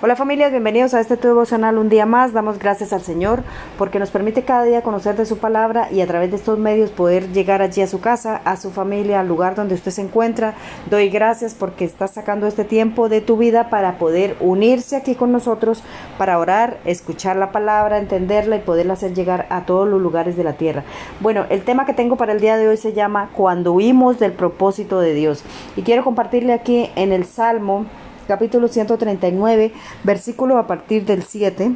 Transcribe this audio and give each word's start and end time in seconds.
Hola 0.00 0.14
familias, 0.14 0.52
bienvenidos 0.52 0.94
a 0.94 1.00
este 1.00 1.16
tu 1.16 1.26
devocional 1.26 1.76
un 1.76 1.88
día 1.88 2.06
más. 2.06 2.32
Damos 2.32 2.60
gracias 2.60 2.92
al 2.92 3.00
Señor 3.00 3.42
porque 3.76 3.98
nos 3.98 4.12
permite 4.12 4.44
cada 4.44 4.62
día 4.62 4.82
conocer 4.82 5.16
de 5.16 5.26
su 5.26 5.38
palabra 5.38 5.88
y 5.90 6.02
a 6.02 6.06
través 6.06 6.30
de 6.30 6.36
estos 6.36 6.56
medios 6.56 6.90
poder 6.90 7.32
llegar 7.32 7.62
allí 7.62 7.82
a 7.82 7.88
su 7.88 7.98
casa, 7.98 8.40
a 8.44 8.56
su 8.56 8.70
familia, 8.70 9.18
al 9.18 9.26
lugar 9.26 9.56
donde 9.56 9.74
usted 9.74 9.90
se 9.90 10.02
encuentra. 10.02 10.54
Doy 10.88 11.08
gracias 11.08 11.54
porque 11.54 11.84
está 11.84 12.06
sacando 12.06 12.46
este 12.46 12.62
tiempo 12.62 13.08
de 13.08 13.20
tu 13.20 13.38
vida 13.38 13.70
para 13.70 13.98
poder 13.98 14.36
unirse 14.38 14.94
aquí 14.94 15.16
con 15.16 15.32
nosotros, 15.32 15.82
para 16.16 16.38
orar, 16.38 16.78
escuchar 16.84 17.34
la 17.34 17.50
palabra, 17.50 17.98
entenderla 17.98 18.54
y 18.54 18.60
poderla 18.60 18.92
hacer 18.92 19.14
llegar 19.14 19.46
a 19.50 19.66
todos 19.66 19.88
los 19.88 20.00
lugares 20.00 20.36
de 20.36 20.44
la 20.44 20.52
tierra. 20.52 20.84
Bueno, 21.18 21.44
el 21.50 21.64
tema 21.64 21.86
que 21.86 21.92
tengo 21.92 22.16
para 22.16 22.34
el 22.34 22.40
día 22.40 22.56
de 22.56 22.68
hoy 22.68 22.76
se 22.76 22.92
llama 22.92 23.30
Cuando 23.34 23.72
huimos 23.72 24.20
del 24.20 24.30
propósito 24.30 25.00
de 25.00 25.14
Dios. 25.14 25.42
Y 25.74 25.82
quiero 25.82 26.04
compartirle 26.04 26.52
aquí 26.52 26.88
en 26.94 27.10
el 27.10 27.24
Salmo 27.24 27.86
capítulo 28.28 28.68
139, 28.68 29.72
versículo 30.04 30.58
a 30.58 30.66
partir 30.66 31.06
del 31.06 31.22
7. 31.22 31.72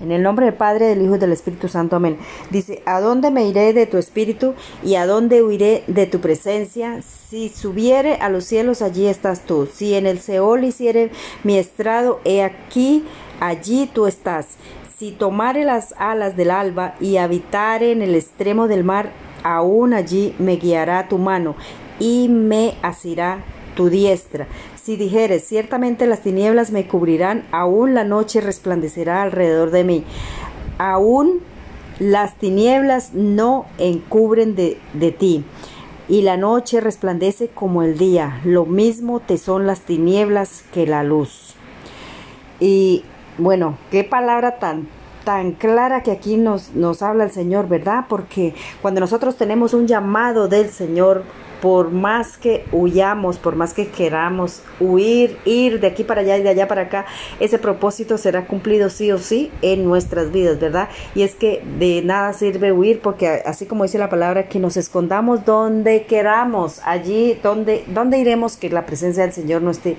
En 0.00 0.12
el 0.12 0.22
nombre 0.22 0.44
del 0.44 0.54
Padre, 0.54 0.86
del 0.88 1.02
Hijo 1.02 1.16
y 1.16 1.18
del 1.18 1.32
Espíritu 1.32 1.68
Santo. 1.68 1.96
Amén. 1.96 2.18
Dice, 2.50 2.82
¿a 2.84 3.00
dónde 3.00 3.30
me 3.30 3.46
iré 3.46 3.72
de 3.72 3.86
tu 3.86 3.96
espíritu 3.96 4.54
y 4.82 4.96
a 4.96 5.06
dónde 5.06 5.42
huiré 5.42 5.84
de 5.86 6.06
tu 6.06 6.20
presencia? 6.20 7.00
Si 7.00 7.48
subiere 7.48 8.16
a 8.16 8.28
los 8.28 8.44
cielos, 8.44 8.82
allí 8.82 9.06
estás 9.06 9.46
tú. 9.46 9.66
Si 9.72 9.94
en 9.94 10.06
el 10.06 10.18
Seol 10.20 10.64
hiciere 10.64 11.10
mi 11.44 11.56
estrado, 11.56 12.20
he 12.24 12.42
aquí, 12.42 13.04
allí 13.40 13.88
tú 13.92 14.06
estás. 14.06 14.58
Si 14.98 15.12
tomare 15.12 15.64
las 15.64 15.94
alas 15.96 16.36
del 16.36 16.50
alba 16.50 16.94
y 17.00 17.16
habitare 17.16 17.92
en 17.92 18.02
el 18.02 18.16
extremo 18.16 18.68
del 18.68 18.84
mar, 18.84 19.12
aún 19.44 19.94
allí 19.94 20.34
me 20.38 20.56
guiará 20.56 21.08
tu 21.08 21.18
mano 21.18 21.54
y 21.98 22.28
me 22.28 22.74
asirá 22.82 23.44
tu 23.74 23.88
diestra. 23.88 24.46
Si 24.84 24.96
dijeres, 24.96 25.44
ciertamente 25.44 26.06
las 26.06 26.20
tinieblas 26.20 26.70
me 26.70 26.86
cubrirán, 26.86 27.46
aún 27.52 27.94
la 27.94 28.04
noche 28.04 28.42
resplandecerá 28.42 29.22
alrededor 29.22 29.70
de 29.70 29.82
mí. 29.82 30.04
Aún 30.76 31.40
las 31.98 32.34
tinieblas 32.34 33.14
no 33.14 33.64
encubren 33.78 34.54
de, 34.54 34.76
de 34.92 35.10
ti, 35.10 35.42
y 36.06 36.20
la 36.20 36.36
noche 36.36 36.82
resplandece 36.82 37.48
como 37.48 37.82
el 37.82 37.96
día. 37.96 38.42
Lo 38.44 38.66
mismo 38.66 39.20
te 39.20 39.38
son 39.38 39.66
las 39.66 39.80
tinieblas 39.80 40.66
que 40.74 40.86
la 40.86 41.02
luz. 41.02 41.54
Y 42.60 43.04
bueno, 43.38 43.78
qué 43.90 44.04
palabra 44.04 44.58
tan 44.58 44.86
tan 45.24 45.52
clara 45.52 46.02
que 46.02 46.10
aquí 46.10 46.36
nos, 46.36 46.74
nos 46.74 47.02
habla 47.02 47.24
el 47.24 47.30
Señor, 47.30 47.68
¿verdad? 47.68 48.04
Porque 48.08 48.54
cuando 48.82 49.00
nosotros 49.00 49.36
tenemos 49.36 49.74
un 49.74 49.86
llamado 49.86 50.48
del 50.48 50.70
Señor, 50.70 51.24
por 51.64 51.90
más 51.90 52.36
que 52.36 52.62
huyamos, 52.72 53.38
por 53.38 53.56
más 53.56 53.72
que 53.72 53.88
queramos 53.88 54.60
huir, 54.80 55.38
ir 55.46 55.80
de 55.80 55.86
aquí 55.86 56.04
para 56.04 56.20
allá 56.20 56.36
y 56.36 56.42
de 56.42 56.50
allá 56.50 56.68
para 56.68 56.82
acá, 56.82 57.06
ese 57.40 57.58
propósito 57.58 58.18
será 58.18 58.46
cumplido 58.46 58.90
sí 58.90 59.10
o 59.10 59.16
sí 59.16 59.50
en 59.62 59.82
nuestras 59.82 60.30
vidas, 60.30 60.60
¿verdad? 60.60 60.90
Y 61.14 61.22
es 61.22 61.34
que 61.34 61.64
de 61.78 62.02
nada 62.02 62.34
sirve 62.34 62.70
huir 62.70 63.00
porque 63.00 63.28
así 63.46 63.64
como 63.64 63.84
dice 63.84 63.96
la 63.96 64.10
palabra, 64.10 64.46
que 64.46 64.58
nos 64.58 64.76
escondamos 64.76 65.46
donde 65.46 66.04
queramos, 66.04 66.82
allí 66.84 67.38
donde, 67.42 67.82
donde 67.88 68.18
iremos 68.18 68.58
que 68.58 68.68
la 68.68 68.84
presencia 68.84 69.22
del 69.22 69.32
Señor 69.32 69.62
no 69.62 69.70
esté 69.70 69.96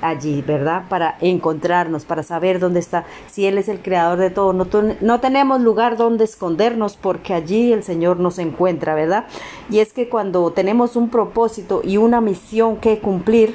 allí, 0.00 0.42
¿verdad? 0.42 0.84
Para 0.88 1.16
encontrarnos, 1.20 2.04
para 2.04 2.22
saber 2.22 2.58
dónde 2.58 2.80
está. 2.80 3.04
Si 3.26 3.46
Él 3.46 3.58
es 3.58 3.68
el 3.68 3.80
creador 3.80 4.18
de 4.18 4.30
todo, 4.30 4.52
no, 4.52 5.20
tenemos 5.20 5.60
lugar 5.60 5.96
donde 5.96 6.24
escondernos 6.24 6.96
porque 6.96 7.34
allí 7.34 7.72
el 7.72 7.82
Señor 7.82 8.20
nos 8.20 8.38
encuentra, 8.38 8.94
¿verdad? 8.94 9.26
Y 9.70 9.80
es 9.80 9.92
que 9.92 10.08
cuando 10.08 10.50
tenemos 10.52 10.96
un 10.96 11.08
propósito 11.08 11.82
y 11.84 11.96
una 11.96 12.20
misión 12.20 12.76
que 12.76 12.98
cumplir, 12.98 13.54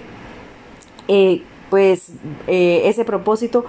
eh, 1.07 1.43
pues 1.73 2.11
eh, 2.45 2.83
ese 2.85 3.03
propósito, 3.03 3.65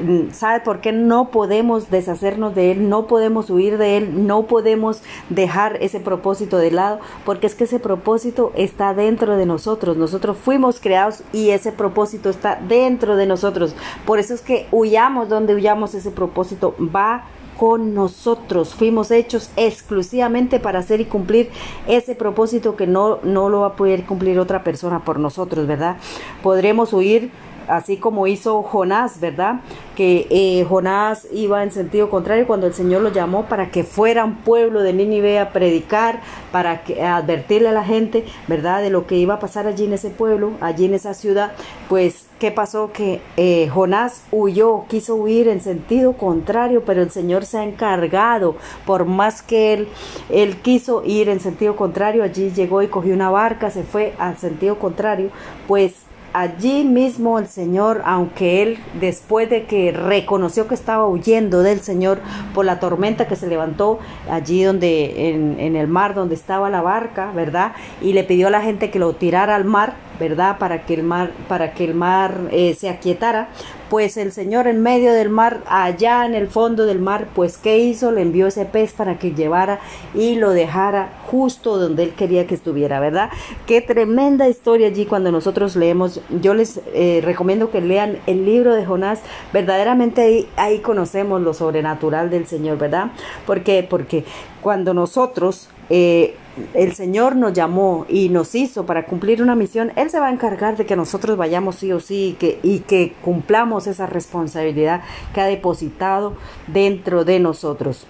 mm, 0.00 0.32
¿sabe 0.32 0.60
por 0.60 0.82
qué 0.82 0.92
no 0.92 1.30
podemos 1.30 1.88
deshacernos 1.90 2.54
de 2.54 2.72
él? 2.72 2.90
No 2.90 3.06
podemos 3.06 3.48
huir 3.48 3.78
de 3.78 3.96
él, 3.96 4.26
no 4.26 4.42
podemos 4.42 5.02
dejar 5.30 5.78
ese 5.80 5.98
propósito 5.98 6.58
de 6.58 6.70
lado, 6.70 7.00
porque 7.24 7.46
es 7.46 7.54
que 7.54 7.64
ese 7.64 7.80
propósito 7.80 8.52
está 8.54 8.92
dentro 8.92 9.38
de 9.38 9.46
nosotros. 9.46 9.96
Nosotros 9.96 10.36
fuimos 10.36 10.78
creados 10.78 11.22
y 11.32 11.48
ese 11.48 11.72
propósito 11.72 12.28
está 12.28 12.60
dentro 12.68 13.16
de 13.16 13.24
nosotros. 13.24 13.74
Por 14.04 14.18
eso 14.18 14.34
es 14.34 14.42
que 14.42 14.66
huyamos 14.70 15.30
donde 15.30 15.54
huyamos, 15.54 15.94
ese 15.94 16.10
propósito 16.10 16.74
va 16.94 17.24
con 17.58 17.92
nosotros. 17.92 18.72
Fuimos 18.72 19.10
hechos 19.10 19.50
exclusivamente 19.56 20.60
para 20.60 20.78
hacer 20.78 21.00
y 21.00 21.06
cumplir 21.06 21.50
ese 21.88 22.14
propósito 22.14 22.76
que 22.76 22.86
no, 22.86 23.18
no 23.24 23.48
lo 23.50 23.60
va 23.60 23.66
a 23.66 23.76
poder 23.76 24.06
cumplir 24.06 24.38
otra 24.38 24.62
persona 24.62 25.04
por 25.04 25.18
nosotros, 25.18 25.66
¿verdad? 25.66 25.96
Podremos 26.42 26.92
huir 26.92 27.30
así 27.68 27.96
como 27.96 28.26
hizo 28.26 28.62
Jonás, 28.62 29.20
¿verdad? 29.20 29.60
Que 29.96 30.26
eh, 30.30 30.64
Jonás 30.68 31.26
iba 31.32 31.62
en 31.62 31.70
sentido 31.70 32.10
contrario 32.10 32.46
cuando 32.46 32.66
el 32.66 32.74
Señor 32.74 33.02
lo 33.02 33.12
llamó 33.12 33.46
para 33.46 33.70
que 33.70 33.84
fuera 33.84 34.24
un 34.24 34.36
pueblo 34.36 34.82
de 34.82 34.92
Nínive 34.92 35.38
a 35.38 35.52
predicar, 35.52 36.20
para 36.52 36.82
que, 36.82 37.02
advertirle 37.02 37.68
a 37.68 37.72
la 37.72 37.84
gente, 37.84 38.24
¿verdad? 38.46 38.82
De 38.82 38.90
lo 38.90 39.06
que 39.06 39.16
iba 39.16 39.34
a 39.34 39.40
pasar 39.40 39.66
allí 39.66 39.84
en 39.84 39.92
ese 39.92 40.10
pueblo, 40.10 40.52
allí 40.60 40.86
en 40.86 40.94
esa 40.94 41.14
ciudad, 41.14 41.52
pues 41.88 42.28
¿Qué 42.38 42.52
pasó? 42.52 42.92
Que 42.92 43.20
eh, 43.36 43.68
Jonás 43.68 44.22
huyó, 44.30 44.84
quiso 44.88 45.16
huir 45.16 45.48
en 45.48 45.60
sentido 45.60 46.12
contrario, 46.12 46.84
pero 46.86 47.02
el 47.02 47.10
Señor 47.10 47.44
se 47.44 47.58
ha 47.58 47.64
encargado, 47.64 48.54
por 48.86 49.06
más 49.06 49.42
que 49.42 49.72
él, 49.72 49.88
él 50.30 50.56
quiso 50.58 51.02
ir 51.04 51.28
en 51.28 51.40
sentido 51.40 51.74
contrario, 51.74 52.22
allí 52.22 52.52
llegó 52.52 52.80
y 52.82 52.86
cogió 52.86 53.12
una 53.12 53.30
barca, 53.30 53.70
se 53.70 53.82
fue 53.82 54.14
al 54.20 54.38
sentido 54.38 54.78
contrario, 54.78 55.30
pues 55.66 55.94
allí 56.40 56.84
mismo 56.84 57.38
el 57.38 57.48
Señor, 57.48 58.02
aunque 58.04 58.62
él 58.62 58.78
después 59.00 59.50
de 59.50 59.64
que 59.64 59.90
reconoció 59.90 60.68
que 60.68 60.74
estaba 60.74 61.06
huyendo 61.06 61.62
del 61.62 61.80
Señor 61.80 62.20
por 62.54 62.64
la 62.64 62.78
tormenta 62.78 63.26
que 63.26 63.34
se 63.34 63.48
levantó 63.48 63.98
allí 64.30 64.62
donde 64.62 65.30
en, 65.30 65.58
en 65.58 65.74
el 65.74 65.88
mar 65.88 66.14
donde 66.14 66.36
estaba 66.36 66.70
la 66.70 66.80
barca, 66.80 67.32
¿verdad? 67.32 67.72
Y 68.00 68.12
le 68.12 68.22
pidió 68.22 68.48
a 68.48 68.50
la 68.50 68.62
gente 68.62 68.90
que 68.90 68.98
lo 69.00 69.14
tirara 69.14 69.56
al 69.56 69.64
mar, 69.64 69.94
¿verdad? 70.18 70.58
Para 70.58 70.84
que 70.84 70.94
el 70.94 71.02
mar, 71.02 71.30
para 71.48 71.74
que 71.74 71.84
el 71.84 71.94
mar 71.94 72.48
eh, 72.50 72.74
se 72.74 72.88
aquietara. 72.88 73.48
Pues 73.88 74.18
el 74.18 74.32
Señor 74.32 74.66
en 74.66 74.82
medio 74.82 75.14
del 75.14 75.30
mar, 75.30 75.62
allá 75.66 76.26
en 76.26 76.34
el 76.34 76.48
fondo 76.48 76.84
del 76.84 76.98
mar, 76.98 77.28
pues 77.34 77.56
¿qué 77.56 77.78
hizo? 77.78 78.12
Le 78.12 78.20
envió 78.20 78.46
ese 78.46 78.66
pez 78.66 78.92
para 78.92 79.18
que 79.18 79.32
llevara 79.32 79.80
y 80.14 80.34
lo 80.34 80.50
dejara 80.50 81.10
justo 81.30 81.78
donde 81.78 82.02
él 82.02 82.10
quería 82.12 82.46
que 82.46 82.54
estuviera, 82.54 83.00
¿verdad? 83.00 83.30
Qué 83.66 83.80
tremenda 83.80 84.46
historia 84.46 84.88
allí 84.88 85.06
cuando 85.06 85.32
nosotros 85.32 85.74
leemos. 85.74 86.20
Yo 86.42 86.52
les 86.52 86.82
eh, 86.92 87.22
recomiendo 87.24 87.70
que 87.70 87.80
lean 87.80 88.18
el 88.26 88.44
libro 88.44 88.74
de 88.74 88.84
Jonás. 88.84 89.20
Verdaderamente 89.54 90.48
ahí, 90.56 90.80
conocemos 90.80 91.40
lo 91.40 91.54
sobrenatural 91.54 92.28
del 92.28 92.46
Señor, 92.46 92.76
¿verdad? 92.76 93.12
¿Por 93.46 93.62
qué? 93.62 93.86
Porque 93.88 94.24
cuando 94.60 94.92
nosotros 94.92 95.70
eh, 95.88 96.36
el 96.74 96.94
Señor 96.94 97.36
nos 97.36 97.52
llamó 97.52 98.06
y 98.08 98.28
nos 98.28 98.54
hizo 98.54 98.86
para 98.86 99.06
cumplir 99.06 99.42
una 99.42 99.54
misión, 99.54 99.92
Él 99.96 100.10
se 100.10 100.20
va 100.20 100.28
a 100.28 100.32
encargar 100.32 100.76
de 100.76 100.86
que 100.86 100.96
nosotros 100.96 101.36
vayamos 101.36 101.76
sí 101.76 101.92
o 101.92 102.00
sí 102.00 102.30
y 102.30 102.32
que, 102.34 102.58
y 102.62 102.80
que 102.80 103.14
cumplamos 103.22 103.86
esa 103.86 104.06
responsabilidad 104.06 105.02
que 105.34 105.40
ha 105.40 105.46
depositado 105.46 106.34
dentro 106.66 107.24
de 107.24 107.40
nosotros. 107.40 108.06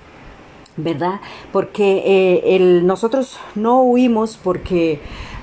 ¿Verdad? 0.76 1.20
Porque 1.52 2.02
eh, 2.44 2.80
nosotros 2.84 3.36
no 3.56 3.82
huimos 3.82 4.38
porque, 4.42 5.00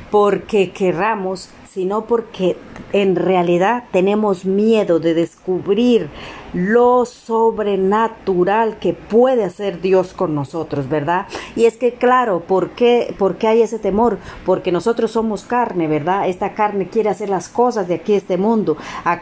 porque 0.10 0.72
querramos, 0.72 1.50
sino 1.70 2.06
porque 2.06 2.56
en 2.94 3.18
realidad 3.18 3.84
tenemos 3.92 4.46
miedo 4.46 5.00
de 5.00 5.14
descubrir 5.14 6.10
lo 6.56 7.04
sobrenatural 7.04 8.80
que 8.80 8.94
puede 8.94 9.44
hacer 9.44 9.82
Dios 9.82 10.14
con 10.14 10.34
nosotros, 10.34 10.88
¿verdad? 10.88 11.28
Y 11.58 11.66
es 11.66 11.76
que, 11.76 11.96
claro, 11.96 12.40
¿por 12.40 12.70
qué, 12.70 13.14
¿por 13.20 13.36
qué 13.36 13.48
hay 13.50 13.62
ese 13.62 13.78
temor? 13.78 14.18
Porque 14.46 14.72
nosotros 14.72 15.12
somos 15.12 15.44
carne, 15.44 15.90
¿verdad? 15.90 16.30
Esta 16.30 16.54
carne 16.54 16.88
quiere 16.88 17.10
hacer 17.10 17.28
las 17.28 17.50
cosas 17.50 17.90
de 17.90 17.96
aquí, 17.96 18.14
este 18.14 18.38
mundo, 18.38 18.78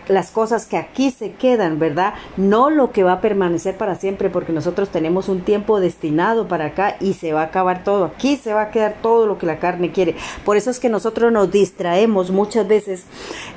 las 0.07 0.29
cosas 0.29 0.67
que 0.67 0.77
aquí 0.77 1.09
se 1.09 1.31
quedan, 1.31 1.79
¿verdad? 1.79 2.13
No 2.37 2.69
lo 2.69 2.91
que 2.91 3.03
va 3.03 3.13
a 3.13 3.21
permanecer 3.21 3.77
para 3.77 3.95
siempre, 3.95 4.29
porque 4.29 4.53
nosotros 4.53 4.89
tenemos 4.89 5.27
un 5.27 5.41
tiempo 5.41 5.79
destinado 5.79 6.47
para 6.47 6.65
acá 6.65 6.97
y 6.99 7.15
se 7.15 7.33
va 7.33 7.41
a 7.41 7.45
acabar 7.45 7.83
todo. 7.83 8.05
Aquí 8.05 8.37
se 8.37 8.53
va 8.53 8.61
a 8.61 8.71
quedar 8.71 8.97
todo 9.01 9.25
lo 9.25 9.39
que 9.39 9.47
la 9.47 9.57
carne 9.57 9.91
quiere. 9.91 10.15
Por 10.45 10.55
eso 10.55 10.69
es 10.69 10.79
que 10.79 10.89
nosotros 10.89 11.31
nos 11.31 11.51
distraemos 11.51 12.29
muchas 12.29 12.67
veces, 12.67 13.05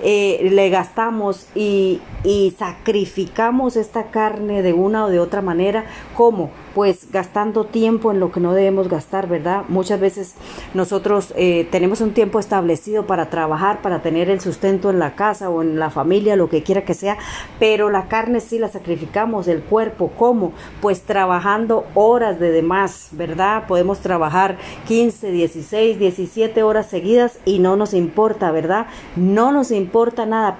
eh, 0.03 0.49
le 0.51 0.71
gastamos 0.71 1.47
y, 1.55 2.01
y 2.25 2.55
sacrificamos 2.59 3.66
esta 3.75 4.05
carne 4.13 4.63
de 4.63 4.73
una 4.73 5.07
o 5.07 5.09
de 5.09 5.19
otra 5.19 5.43
manera. 5.43 5.87
¿Cómo? 6.15 6.51
Pues 6.75 7.11
gastando 7.11 7.65
tiempo 7.65 8.13
en 8.13 8.21
lo 8.21 8.31
que 8.31 8.39
no 8.39 8.53
debemos 8.53 8.89
gastar, 8.89 9.27
¿verdad? 9.27 9.65
Muchas 9.69 9.99
veces 9.99 10.35
nosotros 10.75 11.33
eh, 11.37 11.67
tenemos 11.73 12.01
un 12.01 12.13
tiempo 12.13 12.39
establecido 12.39 13.07
para 13.07 13.31
trabajar, 13.31 13.83
para 13.83 14.03
tener 14.03 14.31
el 14.31 14.41
sustento 14.41 14.91
en 14.91 15.01
la 15.01 15.17
casa 15.17 15.51
o 15.51 15.63
en 15.63 15.79
la 15.79 15.91
familia, 15.91 16.37
lo 16.37 16.49
que 16.49 16.63
quiera 16.63 16.85
que 16.85 16.95
sea, 16.95 17.19
pero 17.59 17.91
la 17.91 18.09
carne 18.09 18.41
sí 18.41 18.59
la 18.59 18.69
sacrificamos, 18.69 19.49
el 19.49 19.63
cuerpo, 19.63 20.13
¿cómo? 20.17 20.53
Pues 20.81 21.03
trabajando 21.03 21.87
horas 21.95 22.39
de 22.39 22.51
demás, 22.51 23.09
¿verdad? 23.13 23.67
Podemos 23.67 24.01
trabajar 24.01 24.59
15, 24.87 25.31
16, 25.31 25.99
17 25.99 26.63
horas 26.63 26.87
seguidas 26.87 27.39
y 27.45 27.59
no 27.59 27.77
nos 27.77 27.95
importa, 27.95 28.51
¿verdad? 28.51 28.87
No 29.17 29.51
nos 29.53 29.71
importa 29.71 30.27
nada. 30.27 30.59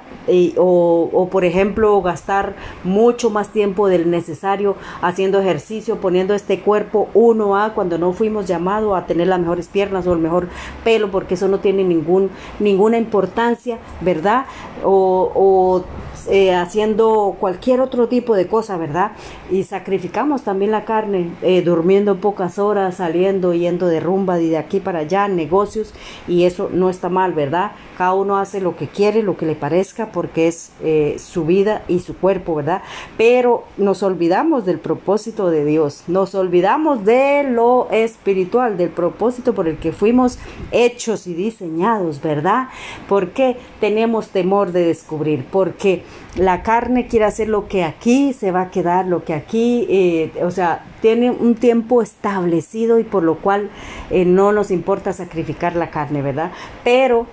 o, 0.57 1.11
o, 1.13 1.29
por 1.29 1.45
ejemplo 1.45 2.01
gastar 2.03 2.55
mucho 2.97 3.29
más 3.29 3.49
tiempo 3.49 3.89
del 3.89 4.11
necesario 4.11 4.75
haciendo 5.03 5.39
ejercicio, 5.39 6.01
poniendo 6.01 6.33
este 6.33 6.61
cuerpo 6.61 7.09
uno 7.13 7.59
a 7.59 7.75
cuando 7.75 7.99
no 7.99 8.15
fuimos 8.15 8.47
llamados 8.47 8.97
a 8.97 9.05
tener 9.05 9.27
las 9.27 9.39
mejores 9.39 9.69
piernas 9.69 10.07
o 10.07 10.15
el 10.15 10.19
mejor 10.19 10.49
pelo, 10.83 11.11
porque 11.11 11.35
eso 11.35 11.47
no 11.47 11.59
tiene 11.59 11.85
ningún, 11.85 12.31
ninguna 12.59 12.97
importancia, 12.97 13.77
¿verdad? 14.01 14.47
O, 14.83 15.31
o 15.35 15.85
eh, 16.29 16.53
haciendo 16.55 17.37
cualquier 17.39 17.81
otro 17.81 18.09
tipo 18.09 18.35
de 18.35 18.49
cosa, 18.49 18.77
¿verdad? 18.77 19.13
Y 19.49 19.63
sacrificamos 19.63 20.43
también 20.43 20.73
la 20.73 20.85
carne, 20.85 21.31
eh, 21.43 21.63
durmiendo 21.63 22.17
pocas 22.17 22.59
horas, 22.59 22.97
saliendo, 22.97 23.55
yendo 23.55 23.87
de 23.87 24.01
rumba 24.01 24.37
de 24.37 24.59
aquí 24.59 24.81
para 24.81 25.01
allá, 25.01 25.29
negocios, 25.29 25.95
y 26.27 26.43
eso 26.43 26.69
no 26.73 26.91
está 26.91 27.09
mal, 27.09 27.33
¿verdad? 27.33 27.73
Cada 27.97 28.15
uno 28.15 28.39
hace 28.39 28.61
lo 28.61 28.77
que 28.77 28.89
quiere, 28.89 29.23
lo 29.23 29.37
que 29.37 29.47
le 29.47 29.55
parezca, 29.55 30.11
porque 30.11 30.49
es 30.49 30.73
eh, 30.83 31.17
su 31.21 31.45
vida 31.45 31.83
y 31.87 32.01
su 32.01 32.17
cuerpo, 32.17 32.57
¿verdad? 32.57 32.76
Pero 33.17 33.65
nos 33.77 34.03
olvidamos 34.03 34.65
del 34.65 34.79
propósito 34.79 35.51
de 35.51 35.65
Dios, 35.65 36.05
nos 36.07 36.35
olvidamos 36.35 37.05
de 37.05 37.45
lo 37.45 37.89
espiritual, 37.91 38.77
del 38.77 38.91
propósito 38.91 39.55
por 39.55 39.69
el 39.69 39.79
que 39.79 39.93
fuimos 39.93 40.39
hechos 40.71 41.27
y 41.27 41.35
diseñados, 41.35 42.21
¿verdad? 42.23 42.69
Porque 43.09 43.57
tenemos 43.81 44.29
temor 44.29 44.73
de 44.73 44.87
descubrir, 44.87 45.45
porque 45.51 46.03
la 46.37 46.63
carne 46.63 47.07
quiere 47.07 47.25
hacer 47.25 47.49
lo 47.49 47.67
que 47.69 47.85
aquí 47.85 48.33
se 48.33 48.51
va 48.51 48.63
a 48.63 48.71
quedar, 48.71 49.07
lo 49.07 49.25
que 49.25 49.35
aquí, 49.35 49.87
eh, 49.89 50.33
o 50.43 50.51
sea, 50.51 50.85
tiene 51.01 51.31
un 51.31 51.55
tiempo 51.55 52.03
establecido 52.03 52.99
y 52.99 53.05
por 53.05 53.23
lo 53.23 53.37
cual 53.37 53.71
eh, 54.11 54.25
no 54.25 54.53
nos 54.53 54.71
importa 54.71 55.13
sacrificar 55.13 55.77
la 55.77 55.91
carne, 55.91 56.23
¿verdad? 56.23 56.53
Pero 56.85 57.27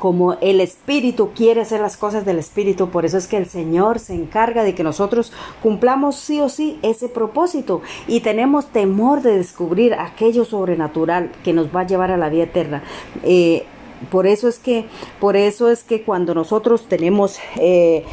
como 0.00 0.38
el 0.40 0.60
Espíritu 0.60 1.30
quiere 1.36 1.60
hacer 1.60 1.80
las 1.80 1.98
cosas 1.98 2.24
del 2.24 2.38
Espíritu, 2.38 2.88
por 2.88 3.04
eso 3.04 3.18
es 3.18 3.28
que 3.28 3.36
el 3.36 3.46
Señor 3.46 3.98
se 3.98 4.14
encarga 4.14 4.64
de 4.64 4.74
que 4.74 4.82
nosotros 4.82 5.30
cumplamos 5.62 6.16
sí 6.16 6.40
o 6.40 6.48
sí 6.48 6.78
ese 6.82 7.08
propósito 7.08 7.82
y 8.08 8.20
tenemos 8.20 8.66
temor 8.68 9.20
de 9.20 9.36
descubrir 9.36 9.92
aquello 9.94 10.46
sobrenatural 10.46 11.30
que 11.44 11.52
nos 11.52 11.68
va 11.68 11.82
a 11.82 11.86
llevar 11.86 12.10
a 12.10 12.16
la 12.16 12.30
vida 12.30 12.44
eterna. 12.44 12.82
Eh, 13.22 13.64
por 14.10 14.26
eso 14.26 14.48
es 14.48 14.58
que, 14.58 14.86
por 15.20 15.36
eso 15.36 15.70
es 15.70 15.84
que 15.84 16.02
cuando 16.02 16.34
nosotros 16.34 16.86
tenemos 16.88 17.38
eh, 17.56 18.04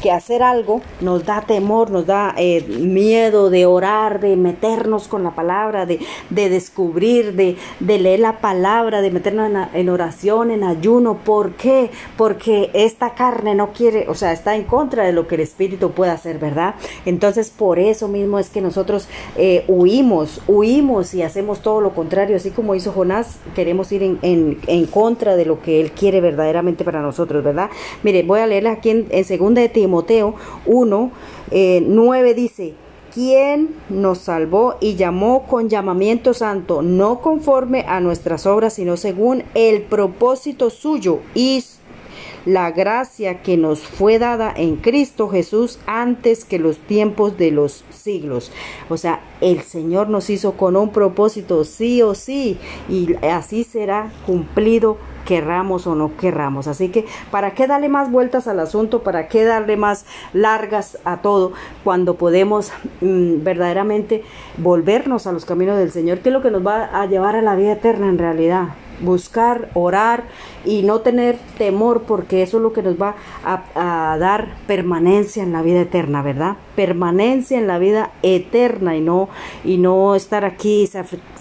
que 0.00 0.10
hacer 0.10 0.42
algo, 0.42 0.80
nos 1.00 1.24
da 1.26 1.42
temor, 1.42 1.90
nos 1.90 2.06
da 2.06 2.34
eh, 2.36 2.64
miedo 2.80 3.50
de 3.50 3.66
orar, 3.66 4.20
de 4.20 4.36
meternos 4.36 5.08
con 5.08 5.22
la 5.22 5.34
palabra, 5.34 5.86
de, 5.86 6.00
de 6.30 6.48
descubrir, 6.48 7.34
de, 7.34 7.56
de, 7.80 7.98
leer 7.98 8.20
la 8.20 8.38
palabra, 8.38 9.02
de 9.02 9.10
meternos 9.10 9.50
en, 9.74 9.88
oración, 9.88 10.50
en 10.50 10.64
ayuno. 10.64 11.18
¿Por 11.24 11.52
qué? 11.52 11.90
Porque 12.16 12.70
esta 12.72 13.14
carne 13.14 13.54
no 13.54 13.72
quiere, 13.72 14.06
o 14.08 14.14
sea, 14.14 14.32
está 14.32 14.56
en 14.56 14.64
contra 14.64 15.04
de 15.04 15.12
lo 15.12 15.28
que 15.28 15.34
el 15.34 15.42
Espíritu 15.42 15.90
puede 15.90 16.10
hacer, 16.10 16.38
¿verdad? 16.38 16.74
Entonces, 17.04 17.50
por 17.50 17.78
eso 17.78 18.08
mismo 18.08 18.38
es 18.38 18.48
que 18.48 18.60
nosotros 18.60 19.08
eh, 19.36 19.64
huimos, 19.68 20.40
huimos 20.48 21.14
y 21.14 21.22
hacemos 21.22 21.60
todo 21.60 21.80
lo 21.80 21.90
contrario, 21.90 22.36
así 22.36 22.50
como 22.50 22.74
hizo 22.74 22.92
Jonás, 22.92 23.38
queremos 23.54 23.92
ir 23.92 24.02
en, 24.02 24.18
en, 24.22 24.58
en 24.66 24.86
contra 24.86 25.36
de 25.36 25.44
lo 25.44 25.60
que 25.60 25.80
Él 25.80 25.92
quiere 25.92 26.20
verdaderamente 26.20 26.84
para 26.84 27.02
nosotros, 27.02 27.44
¿verdad? 27.44 27.70
Mire, 28.02 28.22
voy 28.22 28.40
a 28.40 28.46
leerle 28.46 28.70
aquí 28.70 28.90
en, 28.90 29.06
en 29.10 29.24
segunda 29.24 29.60
de 29.60 29.68
Timoteo 29.68 29.89
1, 30.66 31.10
eh, 31.50 31.82
9 31.86 32.34
dice, 32.34 32.74
quien 33.12 33.74
nos 33.88 34.18
salvó 34.18 34.76
y 34.80 34.94
llamó 34.94 35.46
con 35.46 35.68
llamamiento 35.68 36.32
santo, 36.34 36.82
no 36.82 37.20
conforme 37.20 37.84
a 37.88 38.00
nuestras 38.00 38.46
obras, 38.46 38.74
sino 38.74 38.96
según 38.96 39.42
el 39.54 39.82
propósito 39.82 40.70
suyo 40.70 41.20
y 41.34 41.64
la 42.46 42.70
gracia 42.70 43.42
que 43.42 43.56
nos 43.56 43.80
fue 43.80 44.18
dada 44.18 44.52
en 44.56 44.76
Cristo 44.76 45.28
Jesús 45.28 45.78
antes 45.86 46.44
que 46.44 46.58
los 46.58 46.78
tiempos 46.78 47.36
de 47.36 47.50
los 47.50 47.84
siglos. 47.90 48.50
O 48.88 48.96
sea, 48.96 49.20
el 49.40 49.62
Señor 49.62 50.08
nos 50.08 50.30
hizo 50.30 50.52
con 50.52 50.76
un 50.76 50.90
propósito 50.90 51.64
sí 51.64 52.02
o 52.02 52.14
sí 52.14 52.58
y 52.88 53.14
así 53.24 53.64
será 53.64 54.12
cumplido 54.26 54.98
querramos 55.24 55.86
o 55.86 55.94
no 55.94 56.16
querramos. 56.16 56.66
Así 56.66 56.88
que, 56.88 57.06
¿para 57.30 57.52
qué 57.52 57.66
darle 57.66 57.88
más 57.88 58.10
vueltas 58.10 58.48
al 58.48 58.58
asunto? 58.58 59.04
¿Para 59.04 59.28
qué 59.28 59.44
darle 59.44 59.76
más 59.76 60.04
largas 60.32 60.98
a 61.04 61.18
todo 61.18 61.52
cuando 61.84 62.14
podemos 62.14 62.72
mmm, 63.00 63.44
verdaderamente 63.44 64.24
volvernos 64.58 65.28
a 65.28 65.32
los 65.32 65.44
caminos 65.44 65.78
del 65.78 65.92
Señor? 65.92 66.18
¿Qué 66.18 66.30
es 66.30 66.32
lo 66.32 66.42
que 66.42 66.50
nos 66.50 66.66
va 66.66 67.00
a 67.00 67.06
llevar 67.06 67.36
a 67.36 67.42
la 67.42 67.54
vida 67.54 67.72
eterna 67.72 68.08
en 68.08 68.18
realidad? 68.18 68.70
Buscar, 69.00 69.70
orar 69.74 70.24
y 70.64 70.82
no 70.82 71.00
tener 71.00 71.38
temor 71.58 72.02
porque 72.02 72.42
eso 72.42 72.58
es 72.58 72.62
lo 72.62 72.72
que 72.72 72.82
nos 72.82 73.00
va 73.00 73.14
a, 73.44 74.12
a, 74.12 74.18
dar 74.18 74.56
permanencia 74.66 75.42
en 75.42 75.52
la 75.52 75.62
vida 75.62 75.82
eterna, 75.82 76.22
¿verdad? 76.22 76.56
Permanencia 76.76 77.58
en 77.58 77.66
la 77.66 77.78
vida 77.78 78.12
eterna 78.22 78.96
y 78.96 79.00
no, 79.00 79.28
y 79.64 79.78
no 79.78 80.14
estar 80.14 80.44
aquí 80.44 80.82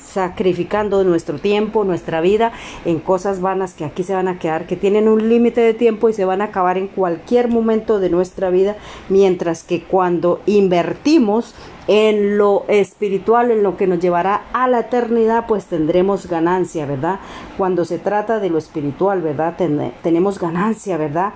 sacrificando 0.09 1.03
nuestro 1.03 1.37
tiempo, 1.37 1.83
nuestra 1.83 2.21
vida 2.21 2.51
en 2.85 2.99
cosas 2.99 3.41
vanas 3.41 3.73
que 3.73 3.85
aquí 3.85 4.03
se 4.03 4.13
van 4.13 4.27
a 4.27 4.39
quedar, 4.39 4.65
que 4.65 4.75
tienen 4.75 5.07
un 5.07 5.29
límite 5.29 5.61
de 5.61 5.73
tiempo 5.73 6.09
y 6.09 6.13
se 6.13 6.25
van 6.25 6.41
a 6.41 6.45
acabar 6.45 6.77
en 6.77 6.87
cualquier 6.87 7.47
momento 7.47 7.99
de 7.99 8.09
nuestra 8.09 8.49
vida, 8.49 8.75
mientras 9.07 9.63
que 9.63 9.83
cuando 9.83 10.41
invertimos 10.45 11.53
en 11.87 12.37
lo 12.37 12.65
espiritual, 12.67 13.51
en 13.51 13.63
lo 13.63 13.77
que 13.77 13.87
nos 13.87 13.99
llevará 13.99 14.43
a 14.53 14.67
la 14.67 14.81
eternidad, 14.81 15.45
pues 15.47 15.65
tendremos 15.65 16.27
ganancia, 16.27 16.85
¿verdad? 16.85 17.19
Cuando 17.57 17.85
se 17.85 17.97
trata 17.97 18.39
de 18.39 18.49
lo 18.49 18.57
espiritual, 18.57 19.21
¿verdad? 19.21 19.55
Ten 19.57 19.91
tenemos 20.03 20.39
ganancia, 20.39 20.97
¿verdad? 20.97 21.33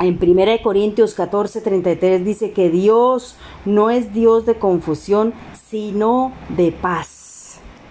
En 0.00 0.18
1 0.20 0.62
Corintios 0.62 1.14
14, 1.14 1.60
33 1.60 2.24
dice 2.24 2.50
que 2.52 2.68
Dios 2.68 3.36
no 3.64 3.90
es 3.90 4.12
Dios 4.12 4.44
de 4.44 4.56
confusión, 4.56 5.32
sino 5.70 6.32
de 6.56 6.72
paz 6.72 7.23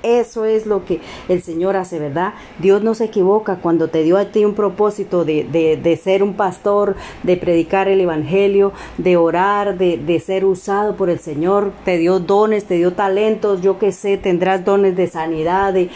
eso 0.04 0.46
es 0.46 0.66
lo 0.66 0.86
que 0.86 1.00
el 1.30 1.42
Señor 1.42 1.76
hace, 1.76 1.98
¿verdad? 1.98 2.34
Dios 2.60 2.84
no 2.84 2.94
se 2.94 3.06
equivoca 3.06 3.56
cuando 3.56 3.88
te 3.88 4.04
dio 4.04 4.18
a 4.18 4.26
ti 4.26 4.46
un 4.46 4.54
propósito 4.54 5.26
de, 5.26 5.46
de, 5.46 5.78
de 5.78 5.98
ser 5.98 6.22
un 6.22 6.34
pastor, 6.34 6.96
de 7.24 7.38
predicar 7.38 7.88
el 7.88 8.02
Evangelio, 8.02 8.74
de 8.98 9.18
orar, 9.18 9.78
de, 9.78 9.98
de, 9.98 10.20
ser 10.20 10.46
usado 10.46 10.96
por 10.96 11.10
el 11.10 11.20
Señor. 11.20 11.72
Te 11.86 11.98
dio 11.98 12.20
dones, 12.20 12.66
te 12.66 12.76
dio 12.76 12.94
talentos, 12.94 13.62
yo 13.62 13.80
que 13.80 13.92
sé, 13.92 14.18
tendrás 14.18 14.66
dones 14.66 14.96
de 14.96 15.08
sanidad, 15.08 15.74
de, 15.74 15.90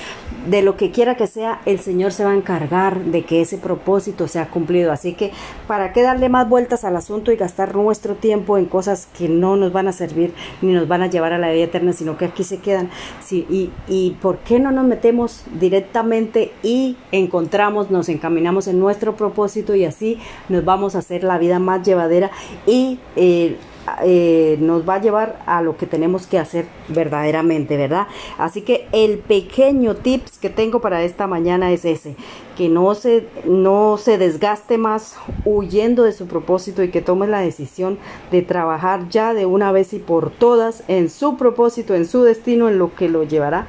de 0.49 0.61
lo 0.61 0.77
que 0.77 0.91
quiera 0.91 1.15
que 1.15 1.27
sea, 1.27 1.61
el 1.65 1.79
Señor 1.79 2.13
se 2.13 2.23
va 2.23 2.31
a 2.31 2.35
encargar 2.35 2.99
de 3.01 3.23
que 3.23 3.41
ese 3.41 3.57
propósito 3.57 4.27
sea 4.27 4.49
cumplido. 4.49 4.91
Así 4.91 5.13
que, 5.13 5.31
¿para 5.67 5.91
qué 5.91 6.01
darle 6.01 6.29
más 6.29 6.47
vueltas 6.47 6.85
al 6.85 6.95
asunto 6.95 7.31
y 7.31 7.35
gastar 7.35 7.75
nuestro 7.75 8.15
tiempo 8.15 8.57
en 8.57 8.65
cosas 8.65 9.07
que 9.17 9.27
no 9.27 9.57
nos 9.57 9.73
van 9.73 9.89
a 9.89 9.91
servir 9.91 10.33
ni 10.61 10.71
nos 10.71 10.87
van 10.87 11.01
a 11.01 11.07
llevar 11.07 11.33
a 11.33 11.37
la 11.37 11.51
vida 11.51 11.65
eterna, 11.65 11.91
sino 11.91 12.17
que 12.17 12.25
aquí 12.25 12.43
se 12.45 12.59
quedan? 12.59 12.89
Sí, 13.25 13.45
y, 13.49 13.71
y 13.87 13.96
y 13.97 14.11
por 14.21 14.37
qué 14.37 14.59
no 14.59 14.71
nos 14.71 14.85
metemos 14.85 15.43
directamente 15.59 16.51
y 16.61 16.97
encontramos, 17.11 17.89
nos 17.89 18.09
encaminamos 18.09 18.67
en 18.67 18.79
nuestro 18.79 19.15
propósito 19.15 19.73
y 19.73 19.85
así 19.85 20.19
nos 20.49 20.63
vamos 20.63 20.95
a 20.95 20.99
hacer 20.99 21.23
la 21.23 21.39
vida 21.39 21.57
más 21.57 21.83
llevadera 21.83 22.29
y 22.67 22.99
eh, 23.15 23.57
eh, 24.03 24.57
nos 24.59 24.87
va 24.87 24.95
a 24.95 25.01
llevar 25.01 25.39
a 25.45 25.61
lo 25.61 25.77
que 25.77 25.85
tenemos 25.85 26.27
que 26.27 26.39
hacer 26.39 26.65
verdaderamente, 26.89 27.77
¿verdad? 27.77 28.07
Así 28.37 28.61
que 28.61 28.87
el 28.91 29.19
pequeño 29.19 29.95
tips 29.95 30.37
que 30.37 30.49
tengo 30.49 30.81
para 30.81 31.03
esta 31.03 31.27
mañana 31.27 31.71
es 31.71 31.85
ese, 31.85 32.15
que 32.57 32.69
no 32.69 32.95
se, 32.95 33.27
no 33.45 33.97
se 33.97 34.17
desgaste 34.17 34.77
más 34.77 35.17
huyendo 35.45 36.03
de 36.03 36.11
su 36.11 36.27
propósito 36.27 36.83
y 36.83 36.89
que 36.89 37.01
tome 37.01 37.27
la 37.27 37.39
decisión 37.39 37.97
de 38.31 38.41
trabajar 38.41 39.09
ya 39.09 39.33
de 39.33 39.45
una 39.45 39.71
vez 39.71 39.93
y 39.93 39.99
por 39.99 40.31
todas 40.31 40.83
en 40.87 41.09
su 41.09 41.37
propósito, 41.37 41.95
en 41.95 42.05
su 42.05 42.23
destino, 42.23 42.67
en 42.69 42.79
lo 42.79 42.93
que 42.95 43.09
lo 43.09 43.23
llevará 43.23 43.67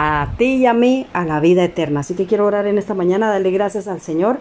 a 0.00 0.28
ti 0.38 0.58
y 0.58 0.66
a 0.66 0.74
mí 0.74 1.08
a 1.12 1.24
la 1.24 1.40
vida 1.40 1.64
eterna. 1.64 2.00
Así 2.00 2.14
que 2.14 2.26
quiero 2.26 2.46
orar 2.46 2.68
en 2.68 2.78
esta 2.78 2.94
mañana, 2.94 3.30
darle 3.30 3.50
gracias 3.50 3.88
al 3.88 4.00
Señor 4.00 4.38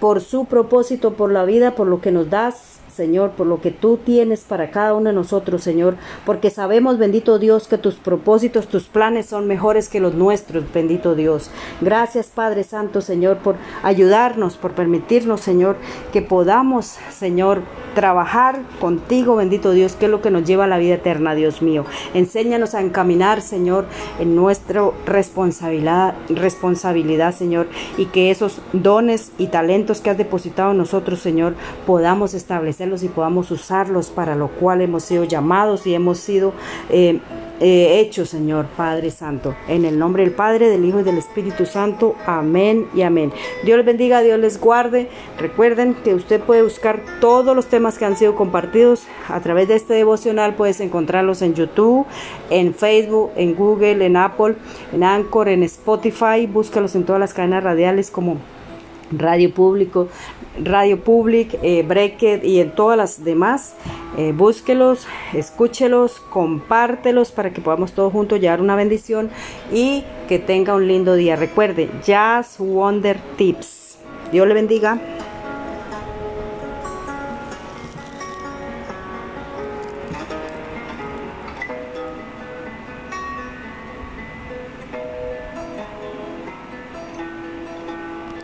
por 0.00 0.20
su 0.20 0.46
propósito, 0.46 1.14
por 1.14 1.30
la 1.30 1.44
vida, 1.44 1.76
por 1.76 1.86
lo 1.86 2.00
que 2.00 2.10
nos 2.10 2.28
das 2.28 2.75
Señor, 2.96 3.32
por 3.32 3.46
lo 3.46 3.60
que 3.60 3.70
tú 3.70 3.98
tienes 3.98 4.40
para 4.40 4.70
cada 4.70 4.94
uno 4.94 5.10
de 5.10 5.14
nosotros, 5.14 5.62
Señor, 5.62 5.96
porque 6.24 6.50
sabemos, 6.50 6.98
bendito 6.98 7.38
Dios, 7.38 7.68
que 7.68 7.78
tus 7.78 7.94
propósitos, 7.94 8.68
tus 8.68 8.84
planes 8.84 9.26
son 9.26 9.46
mejores 9.46 9.88
que 9.88 10.00
los 10.00 10.14
nuestros, 10.14 10.64
bendito 10.72 11.14
Dios. 11.14 11.50
Gracias, 11.80 12.28
Padre 12.34 12.64
Santo, 12.64 13.00
Señor, 13.00 13.38
por 13.38 13.56
ayudarnos, 13.82 14.56
por 14.56 14.72
permitirnos, 14.72 15.42
Señor, 15.42 15.76
que 16.12 16.22
podamos, 16.22 16.96
Señor, 17.10 17.60
trabajar 17.94 18.60
contigo, 18.80 19.36
bendito 19.36 19.72
Dios, 19.72 19.94
que 19.94 20.04
es 20.04 20.10
lo 20.10 20.20
que 20.20 20.30
nos 20.30 20.44
lleva 20.44 20.64
a 20.64 20.68
la 20.68 20.78
vida 20.78 20.94
eterna, 20.94 21.34
Dios 21.34 21.62
mío. 21.62 21.84
Enséñanos 22.14 22.74
a 22.74 22.80
encaminar, 22.80 23.40
Señor, 23.40 23.86
en 24.18 24.36
nuestra 24.36 24.82
responsabilidad, 25.06 26.14
responsabilidad, 26.28 27.34
Señor, 27.34 27.68
y 27.96 28.06
que 28.06 28.30
esos 28.30 28.60
dones 28.72 29.32
y 29.38 29.46
talentos 29.46 30.00
que 30.00 30.10
has 30.10 30.18
depositado 30.18 30.72
en 30.72 30.78
nosotros, 30.78 31.20
Señor, 31.20 31.54
podamos 31.86 32.34
y 33.02 33.08
podamos 33.08 33.50
usarlos 33.50 34.08
para 34.10 34.34
lo 34.34 34.48
cual 34.48 34.80
hemos 34.80 35.02
sido 35.02 35.24
llamados 35.24 35.86
y 35.86 35.94
hemos 35.94 36.18
sido 36.18 36.52
eh, 36.88 37.20
eh, 37.58 38.00
hechos, 38.00 38.28
Señor 38.28 38.66
Padre 38.76 39.10
Santo. 39.10 39.54
En 39.66 39.86
el 39.86 39.98
nombre 39.98 40.22
del 40.22 40.32
Padre, 40.32 40.68
del 40.68 40.84
Hijo 40.84 41.00
y 41.00 41.04
del 41.04 41.16
Espíritu 41.16 41.64
Santo. 41.64 42.14
Amén 42.26 42.86
y 42.94 43.02
amén. 43.02 43.32
Dios 43.64 43.78
les 43.78 43.86
bendiga, 43.86 44.20
Dios 44.20 44.38
les 44.38 44.60
guarde. 44.60 45.08
Recuerden 45.38 45.94
que 45.94 46.14
usted 46.14 46.40
puede 46.40 46.62
buscar 46.62 47.00
todos 47.20 47.56
los 47.56 47.66
temas 47.66 47.96
que 47.96 48.04
han 48.04 48.16
sido 48.16 48.36
compartidos 48.36 49.06
a 49.28 49.40
través 49.40 49.68
de 49.68 49.76
este 49.76 49.94
devocional. 49.94 50.54
Puedes 50.54 50.80
encontrarlos 50.80 51.40
en 51.40 51.54
YouTube, 51.54 52.06
en 52.50 52.74
Facebook, 52.74 53.30
en 53.36 53.54
Google, 53.54 54.04
en 54.04 54.16
Apple, 54.16 54.56
en 54.92 55.02
Anchor, 55.02 55.48
en 55.48 55.62
Spotify. 55.62 56.46
Búscalos 56.46 56.94
en 56.94 57.04
todas 57.04 57.20
las 57.20 57.32
cadenas 57.32 57.64
radiales 57.64 58.10
como 58.10 58.36
Radio 59.10 59.52
Público, 59.52 60.08
Radio 60.62 61.00
Public, 61.00 61.58
eh, 61.62 62.40
y 62.42 62.60
en 62.60 62.74
todas 62.74 62.96
las 62.96 63.24
demás. 63.24 63.74
Eh, 64.16 64.32
búsquelos, 64.32 65.06
escúchelos, 65.34 66.20
compártelos 66.30 67.32
para 67.32 67.52
que 67.52 67.60
podamos 67.60 67.92
todos 67.92 68.12
juntos 68.12 68.40
llevar 68.40 68.62
una 68.62 68.74
bendición 68.74 69.30
y 69.72 70.04
que 70.28 70.38
tenga 70.38 70.74
un 70.74 70.88
lindo 70.88 71.14
día. 71.14 71.36
Recuerde, 71.36 71.90
Jazz 72.04 72.56
Wonder 72.58 73.18
Tips. 73.36 73.98
Dios 74.32 74.48
le 74.48 74.54
bendiga. 74.54 74.98